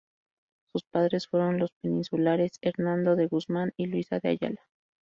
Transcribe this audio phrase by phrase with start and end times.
[0.71, 4.59] Sus padres fueron los peninsulares Hernando de Guzmán y Luisa de Ayala.